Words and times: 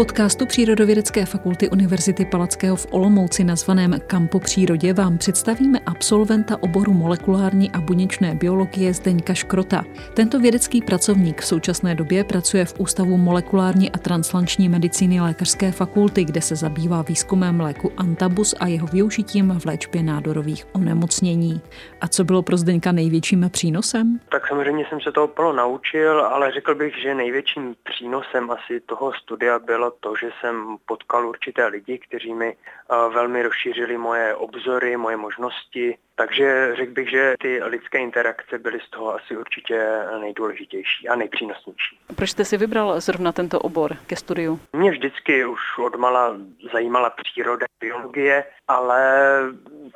podcastu 0.00 0.46
Přírodovědecké 0.46 1.26
fakulty 1.26 1.68
Univerzity 1.68 2.24
Palackého 2.24 2.76
v 2.76 2.86
Olomouci 2.90 3.44
nazvaném 3.44 3.94
Kampo 4.06 4.40
přírodě 4.40 4.92
vám 4.92 5.18
představíme 5.18 5.78
absolventa 5.86 6.56
oboru 6.60 6.92
molekulární 6.92 7.70
a 7.70 7.80
buněčné 7.80 8.34
biologie 8.34 8.94
Zdeňka 8.94 9.34
Škrota. 9.34 9.84
Tento 10.14 10.38
vědecký 10.38 10.82
pracovník 10.82 11.40
v 11.40 11.46
současné 11.46 11.94
době 11.94 12.24
pracuje 12.24 12.64
v 12.64 12.74
Ústavu 12.80 13.16
molekulární 13.16 13.90
a 13.90 13.98
translanční 13.98 14.68
medicíny 14.68 15.20
Lékařské 15.20 15.72
fakulty, 15.72 16.24
kde 16.24 16.40
se 16.40 16.56
zabývá 16.56 17.02
výzkumem 17.02 17.60
léku 17.60 17.92
Antabus 17.96 18.54
a 18.60 18.66
jeho 18.66 18.86
využitím 18.86 19.54
v 19.58 19.66
léčbě 19.66 20.02
nádorových 20.02 20.66
onemocnění. 20.72 21.60
A 22.00 22.08
co 22.08 22.24
bylo 22.24 22.42
pro 22.42 22.56
Zdeňka 22.56 22.92
největším 22.92 23.50
přínosem? 23.52 24.20
Tak 24.28 24.48
samozřejmě 24.48 24.86
jsem 24.88 25.00
se 25.00 25.12
toho 25.12 25.28
plno 25.28 25.52
naučil, 25.52 26.20
ale 26.20 26.52
řekl 26.52 26.74
bych, 26.74 27.02
že 27.02 27.14
největším 27.14 27.74
přínosem 27.82 28.50
asi 28.50 28.80
toho 28.80 29.12
studia 29.12 29.58
bylo 29.90 30.14
to, 30.14 30.16
že 30.16 30.30
jsem 30.40 30.76
potkal 30.86 31.28
určité 31.28 31.66
lidi, 31.66 31.98
kteří 31.98 32.34
mi 32.34 32.56
eh, 32.56 32.94
velmi 33.14 33.42
rozšířili 33.42 33.98
moje 33.98 34.34
obzory, 34.34 34.96
moje 34.96 35.16
možnosti. 35.16 35.98
Takže 36.14 36.72
řekl 36.76 36.92
bych, 36.92 37.10
že 37.10 37.34
ty 37.40 37.60
lidské 37.64 37.98
interakce 37.98 38.58
byly 38.58 38.80
z 38.80 38.90
toho 38.90 39.14
asi 39.14 39.36
určitě 39.36 39.86
nejdůležitější 40.20 41.08
a 41.08 41.16
nejpřínosnější. 41.16 41.98
Proč 42.16 42.30
jste 42.30 42.44
si 42.44 42.56
vybral 42.56 43.00
zrovna 43.00 43.32
tento 43.32 43.58
obor 43.60 43.96
ke 44.06 44.16
studiu? 44.16 44.60
Mě 44.72 44.90
vždycky 44.90 45.44
už 45.44 45.60
odmala 45.78 46.36
zajímala 46.72 47.10
příroda, 47.10 47.66
biologie, 47.80 48.44
ale 48.68 49.00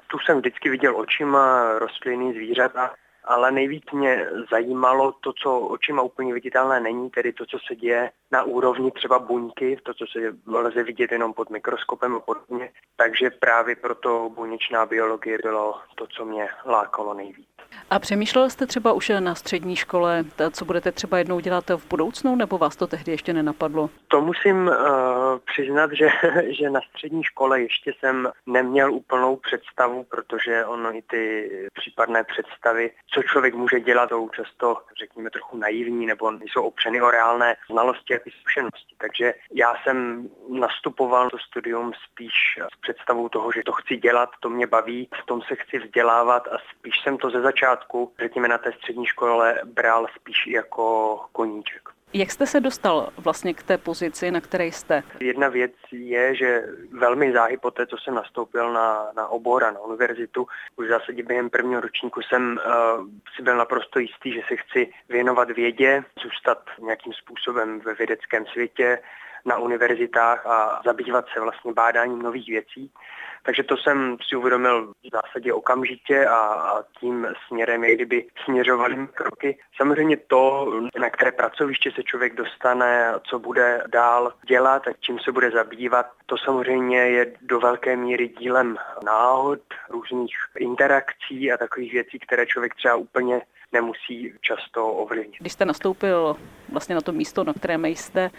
tu 0.06 0.18
jsem 0.18 0.38
vždycky 0.38 0.70
viděl 0.70 0.96
očima 0.96 1.72
rostliny, 1.78 2.32
zvířata 2.32 2.94
ale 3.24 3.52
nejvíc 3.52 3.84
mě 3.92 4.26
zajímalo 4.50 5.12
to, 5.12 5.32
co 5.32 5.60
očima 5.60 6.02
úplně 6.02 6.34
viditelné 6.34 6.80
není, 6.80 7.10
tedy 7.10 7.32
to, 7.32 7.46
co 7.46 7.58
se 7.66 7.76
děje 7.76 8.10
na 8.30 8.42
úrovni 8.42 8.90
třeba 8.90 9.18
buňky, 9.18 9.78
to, 9.82 9.94
co 9.94 10.04
se 10.06 10.18
lze 10.46 10.82
vidět 10.82 11.12
jenom 11.12 11.32
pod 11.32 11.50
mikroskopem 11.50 12.14
a 12.14 12.20
podobně. 12.20 12.72
Takže 12.96 13.30
právě 13.30 13.76
proto 13.76 14.30
buněčná 14.34 14.86
biologie 14.86 15.38
bylo 15.42 15.80
to, 15.94 16.06
co 16.06 16.24
mě 16.24 16.48
lákalo 16.66 17.14
nejvíc. 17.14 17.53
A 17.94 17.98
přemýšlel 17.98 18.50
jste 18.50 18.66
třeba 18.66 18.92
už 18.92 19.12
na 19.20 19.34
střední 19.34 19.76
škole, 19.76 20.24
co 20.50 20.64
budete 20.64 20.92
třeba 20.92 21.18
jednou 21.18 21.40
dělat 21.40 21.70
v 21.70 21.88
budoucnu, 21.88 22.36
nebo 22.36 22.58
vás 22.58 22.76
to 22.76 22.86
tehdy 22.86 23.12
ještě 23.12 23.32
nenapadlo? 23.32 23.90
To 24.08 24.20
musím 24.20 24.66
uh, 24.66 24.74
přiznat, 25.44 25.90
že, 25.92 26.08
že 26.58 26.70
na 26.70 26.80
střední 26.90 27.24
škole 27.24 27.60
ještě 27.60 27.92
jsem 27.98 28.28
neměl 28.46 28.92
úplnou 28.92 29.36
představu, 29.36 30.04
protože 30.04 30.64
ono 30.64 30.96
i 30.96 31.02
ty 31.02 31.50
případné 31.74 32.24
představy, 32.24 32.90
co 33.14 33.22
člověk 33.22 33.54
může 33.54 33.80
dělat, 33.80 34.08
jsou 34.08 34.28
často, 34.28 34.76
řekněme, 34.98 35.30
trochu 35.30 35.56
naivní 35.56 36.06
nebo 36.06 36.32
jsou 36.42 36.62
opřeny 36.62 37.02
o 37.02 37.10
reálné 37.10 37.56
znalosti 37.70 38.14
a 38.14 38.18
zkušenosti. 38.40 38.94
Takže 38.98 39.34
já 39.54 39.74
jsem 39.82 40.28
nastupoval 40.48 41.30
to 41.30 41.38
studium 41.38 41.92
spíš 42.10 42.58
s 42.74 42.80
představou 42.80 43.28
toho, 43.28 43.52
že 43.52 43.62
to 43.66 43.72
chci 43.72 43.96
dělat, 43.96 44.30
to 44.40 44.50
mě 44.50 44.66
baví, 44.66 45.08
v 45.22 45.26
tom 45.26 45.42
se 45.42 45.54
chci 45.56 45.78
vzdělávat 45.78 46.48
a 46.48 46.56
spíš 46.70 46.94
jsem 47.02 47.18
to 47.18 47.30
ze 47.30 47.40
začátku, 47.40 47.83
řekněme 48.20 48.48
na 48.48 48.58
té 48.58 48.72
střední 48.72 49.06
škole, 49.06 49.60
bral 49.64 50.06
spíš 50.16 50.46
jako 50.46 51.20
koníček. 51.32 51.94
Jak 52.16 52.30
jste 52.30 52.46
se 52.46 52.60
dostal 52.60 53.08
vlastně 53.16 53.54
k 53.54 53.62
té 53.62 53.78
pozici, 53.78 54.30
na 54.30 54.40
které 54.40 54.64
jste? 54.66 55.02
Jedna 55.20 55.48
věc 55.48 55.72
je, 55.92 56.34
že 56.34 56.62
velmi 56.90 57.32
záhy 57.32 57.56
po 57.56 57.70
té, 57.70 57.86
co 57.86 57.96
jsem 57.96 58.14
nastoupil 58.14 58.72
na, 58.72 59.06
na 59.16 59.28
obor 59.28 59.64
a 59.64 59.70
na 59.70 59.80
univerzitu, 59.80 60.46
už 60.76 60.86
v 60.86 60.88
zásadě 60.88 61.22
během 61.22 61.50
prvního 61.50 61.80
ročníku 61.80 62.20
jsem 62.22 62.58
uh, 62.66 63.06
si 63.36 63.42
byl 63.42 63.56
naprosto 63.56 63.98
jistý, 63.98 64.32
že 64.32 64.40
se 64.48 64.56
chci 64.56 64.92
věnovat 65.08 65.50
vědě, 65.50 66.04
zůstat 66.22 66.58
nějakým 66.78 67.12
způsobem 67.12 67.80
ve 67.80 67.94
vědeckém 67.94 68.46
světě, 68.46 68.98
na 69.44 69.58
univerzitách 69.58 70.46
a 70.46 70.80
zabývat 70.84 71.24
se 71.34 71.40
vlastně 71.40 71.72
bádáním 71.72 72.22
nových 72.22 72.48
věcí. 72.48 72.90
Takže 73.42 73.62
to 73.62 73.76
jsem 73.76 74.16
si 74.28 74.36
uvědomil 74.36 74.92
v 74.92 75.10
zásadě 75.12 75.52
okamžitě 75.52 76.26
a, 76.26 76.74
tím 77.00 77.26
směrem, 77.46 77.84
jak 77.84 77.94
kdyby 77.94 78.26
směřovaly 78.44 79.08
kroky. 79.14 79.58
Samozřejmě 79.76 80.16
to, 80.16 80.72
na 81.00 81.10
které 81.10 81.32
pracoviště 81.32 81.90
se 81.90 82.02
člověk 82.02 82.34
dostane, 82.34 83.12
co 83.22 83.38
bude 83.38 83.82
dál 83.86 84.32
dělat 84.46 84.88
a 84.88 84.92
čím 85.00 85.18
se 85.18 85.32
bude 85.32 85.50
zabývat, 85.50 86.06
to 86.26 86.36
samozřejmě 86.38 86.98
je 86.98 87.32
do 87.40 87.60
velké 87.60 87.96
míry 87.96 88.28
dílem 88.28 88.76
náhod, 89.04 89.60
různých 89.90 90.36
interakcí 90.58 91.52
a 91.52 91.56
takových 91.56 91.92
věcí, 91.92 92.18
které 92.18 92.46
člověk 92.46 92.74
třeba 92.74 92.94
úplně 92.94 93.42
nemusí 93.74 94.32
často 94.40 94.88
ovlivnit. 94.88 95.40
Když 95.40 95.52
jste 95.52 95.64
nastoupil 95.64 96.36
vlastně 96.72 96.94
na 96.94 97.00
to 97.00 97.12
místo, 97.12 97.44
na 97.44 97.52
kterém 97.52 97.84
jste, 97.84 98.30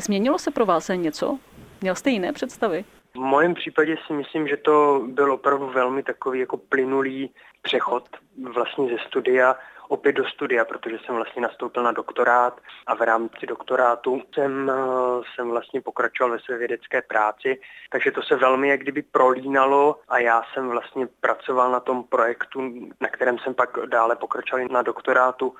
změnilo 0.00 0.38
se 0.38 0.50
pro 0.50 0.66
vás 0.66 0.88
něco? 0.94 1.38
Měl 1.80 1.94
jste 1.94 2.10
jiné 2.10 2.32
představy? 2.32 2.84
V 3.14 3.18
mém 3.18 3.54
případě 3.54 3.96
si 4.06 4.12
myslím, 4.12 4.48
že 4.48 4.56
to 4.56 5.04
byl 5.06 5.32
opravdu 5.32 5.66
velmi 5.70 6.02
takový 6.02 6.40
jako 6.40 6.56
plynulý 6.56 7.30
přechod 7.62 8.08
vlastně 8.54 8.88
ze 8.88 8.98
studia 9.08 9.56
opět 9.94 10.12
do 10.12 10.24
studia, 10.24 10.64
protože 10.64 10.98
jsem 10.98 11.14
vlastně 11.14 11.42
nastoupil 11.42 11.82
na 11.82 11.92
doktorát 11.92 12.60
a 12.86 12.94
v 12.94 13.00
rámci 13.00 13.46
doktorátu 13.46 14.22
jsem, 14.34 14.70
eh, 14.70 14.74
jsem 15.34 15.50
vlastně 15.50 15.80
pokračoval 15.80 16.32
ve 16.32 16.38
své 16.38 16.58
vědecké 16.58 17.02
práci, 17.02 17.60
takže 17.90 18.10
to 18.10 18.22
se 18.22 18.36
velmi 18.36 18.68
jak 18.68 18.80
kdyby 18.80 19.02
prolínalo 19.02 20.00
a 20.08 20.18
já 20.18 20.42
jsem 20.52 20.68
vlastně 20.68 21.06
pracoval 21.20 21.72
na 21.72 21.80
tom 21.80 22.04
projektu, 22.04 22.60
na 23.00 23.08
kterém 23.08 23.38
jsem 23.38 23.54
pak 23.54 23.70
dále 23.86 24.16
pokračoval 24.16 24.66
na 24.70 24.82
doktorátu 24.82 25.54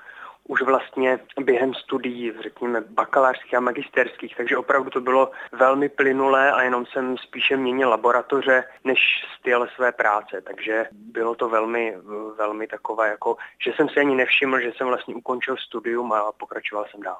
už 0.48 0.62
vlastně 0.62 1.18
během 1.40 1.74
studií, 1.74 2.32
řekněme, 2.42 2.80
bakalářských 2.80 3.54
a 3.54 3.60
magisterských, 3.60 4.36
takže 4.36 4.56
opravdu 4.56 4.90
to 4.90 5.00
bylo 5.00 5.30
velmi 5.52 5.88
plynulé 5.88 6.52
a 6.52 6.62
jenom 6.62 6.86
jsem 6.86 7.16
spíše 7.18 7.56
měnil 7.56 7.90
laboratoře, 7.90 8.64
než 8.84 8.98
styl 9.38 9.66
své 9.74 9.92
práce, 9.92 10.42
takže 10.46 10.86
bylo 10.92 11.34
to 11.34 11.48
velmi, 11.48 11.96
velmi 12.38 12.66
takové, 12.66 13.08
jako, 13.08 13.36
že 13.64 13.72
jsem 13.76 13.88
si 13.88 14.00
ani 14.00 14.14
nevšiml, 14.14 14.60
že 14.60 14.72
jsem 14.76 14.86
vlastně 14.86 15.14
ukončil 15.14 15.56
studium 15.56 16.12
a 16.12 16.32
pokračoval 16.32 16.86
jsem 16.90 17.02
dál. 17.02 17.18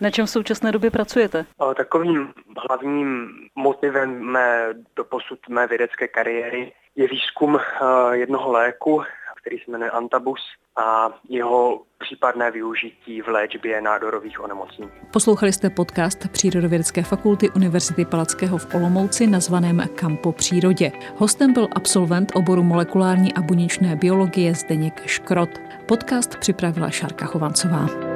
Na 0.00 0.10
čem 0.10 0.26
v 0.26 0.30
současné 0.30 0.72
době 0.72 0.90
pracujete? 0.90 1.44
Takovým 1.76 2.32
hlavním 2.68 3.32
motivem 3.54 4.20
mé 4.20 4.74
doposud 4.96 5.48
mé 5.48 5.66
vědecké 5.66 6.08
kariéry 6.08 6.72
je 6.96 7.08
výzkum 7.08 7.60
eh, 7.60 8.16
jednoho 8.16 8.52
léku, 8.52 9.02
který 9.42 9.58
se 9.58 9.70
jmenuje 9.70 9.90
Antabus 9.90 10.40
a 10.76 11.10
jeho 11.28 11.82
případné 11.98 12.50
využití 12.50 13.22
v 13.22 13.28
léčbě 13.28 13.80
nádorových 13.80 14.40
onemocnění. 14.40 14.90
Poslouchali 15.12 15.52
jste 15.52 15.70
podcast 15.70 16.28
Přírodovědecké 16.28 17.02
fakulty 17.02 17.50
Univerzity 17.50 18.04
Palackého 18.04 18.58
v 18.58 18.74
Olomouci 18.74 19.26
nazvaném 19.26 19.82
Kampo 19.94 20.32
přírodě. 20.32 20.92
Hostem 21.16 21.52
byl 21.52 21.68
absolvent 21.76 22.32
oboru 22.34 22.62
molekulární 22.62 23.34
a 23.34 23.42
buněčné 23.42 23.96
biologie 23.96 24.54
Zdeněk 24.54 25.06
Škrot. 25.06 25.50
Podcast 25.86 26.36
připravila 26.36 26.90
Šárka 26.90 27.26
Chovancová. 27.26 28.11